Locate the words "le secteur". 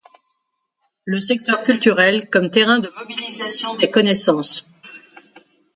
1.05-1.63